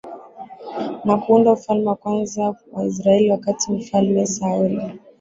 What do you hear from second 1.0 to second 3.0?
na kuunda ufalme wa kwanza wa